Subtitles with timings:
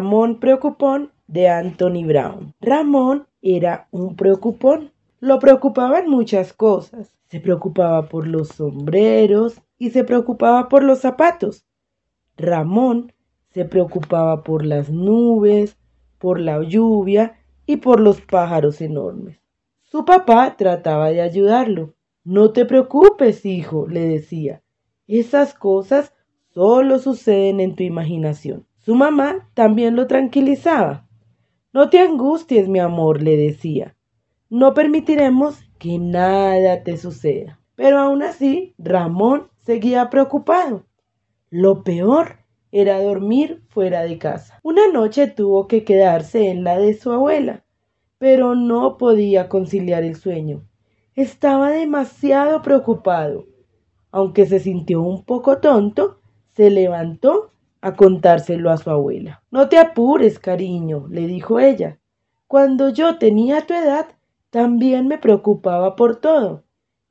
[0.00, 2.54] Ramón Preocupón de Anthony Brown.
[2.62, 4.92] Ramón era un preocupón.
[5.20, 7.14] Lo preocupaban muchas cosas.
[7.26, 11.66] Se preocupaba por los sombreros y se preocupaba por los zapatos.
[12.38, 13.12] Ramón
[13.50, 15.76] se preocupaba por las nubes,
[16.18, 17.36] por la lluvia
[17.66, 19.38] y por los pájaros enormes.
[19.82, 21.92] Su papá trataba de ayudarlo.
[22.24, 24.62] No te preocupes, hijo, le decía.
[25.06, 26.14] Esas cosas
[26.54, 28.64] solo suceden en tu imaginación.
[28.80, 31.06] Su mamá también lo tranquilizaba.
[31.72, 33.96] No te angusties, mi amor, le decía.
[34.48, 37.60] No permitiremos que nada te suceda.
[37.76, 40.86] Pero aún así, Ramón seguía preocupado.
[41.50, 42.40] Lo peor
[42.72, 44.58] era dormir fuera de casa.
[44.62, 47.64] Una noche tuvo que quedarse en la de su abuela,
[48.18, 50.64] pero no podía conciliar el sueño.
[51.14, 53.46] Estaba demasiado preocupado.
[54.10, 56.20] Aunque se sintió un poco tonto,
[56.52, 57.49] se levantó
[57.80, 59.42] a contárselo a su abuela.
[59.50, 61.98] No te apures, cariño, le dijo ella.
[62.46, 64.06] Cuando yo tenía tu edad,
[64.50, 66.64] también me preocupaba por todo.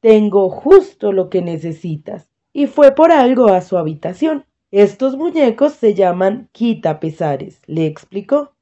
[0.00, 2.30] Tengo justo lo que necesitas.
[2.52, 4.44] Y fue por algo a su habitación.
[4.70, 8.52] Estos muñecos se llaman quitapesares, le explicó.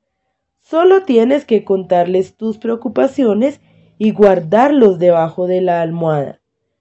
[0.60, 3.60] Solo tienes que contarles tus preocupaciones
[3.98, 6.40] y guardarlos debajo de la almohada.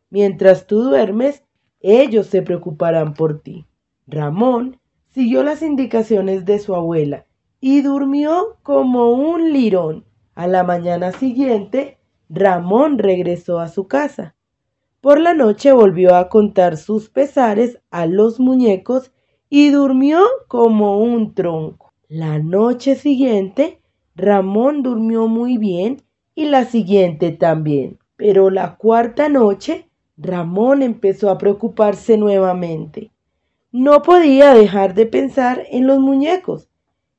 [0.10, 1.44] Mientras tú duermes,
[1.80, 3.66] ellos se preocuparán por ti.
[4.08, 4.80] Ramón
[5.14, 7.26] siguió las indicaciones de su abuela
[7.62, 10.06] y durmió como un lirón.
[10.36, 14.36] A la mañana siguiente, Ramón regresó a su casa.
[15.00, 19.12] Por la noche volvió a contar sus pesares a los muñecos
[19.50, 21.94] y durmió como un tronco.
[22.08, 23.82] La noche siguiente,
[24.16, 26.02] Ramón durmió muy bien
[26.34, 28.00] y la siguiente también.
[28.16, 33.13] Pero la cuarta noche, Ramón empezó a preocuparse nuevamente.
[33.74, 36.70] No podía dejar de pensar en los muñecos.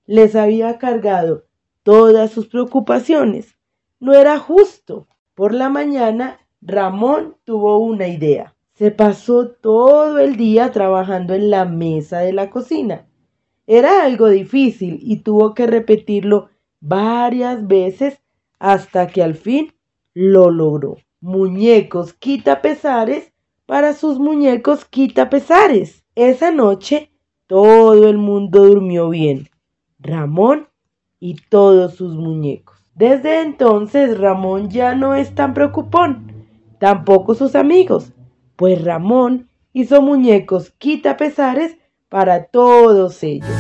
[0.07, 1.47] Les había cargado
[1.83, 3.59] todas sus preocupaciones.
[3.99, 5.09] No era justo.
[5.35, 8.55] Por la mañana, Ramón tuvo una idea.
[8.75, 13.09] Se pasó todo el día trabajando en la mesa de la cocina.
[13.67, 18.23] Era algo difícil y tuvo que repetirlo varias veces
[18.61, 19.75] hasta que al fin
[20.13, 20.99] lo logró.
[21.21, 23.33] Muñecos quita pesares
[23.67, 26.04] para sus muñecos quita pesares.
[26.17, 27.11] Esa noche
[27.49, 29.49] todo el mundo durmió bien,
[29.99, 30.69] Ramón
[31.19, 32.79] y todos sus muñecos.
[32.95, 36.47] Desde entonces Ramón ya no es tan preocupón,
[36.79, 38.13] tampoco sus amigos,
[38.55, 43.51] pues Ramón hizo muñecos quita pesares para todos ellos.